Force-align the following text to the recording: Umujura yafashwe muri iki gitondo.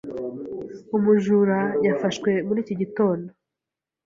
Umujura 0.97 1.59
yafashwe 1.85 2.31
muri 2.47 2.59
iki 2.63 2.75
gitondo. 2.81 3.29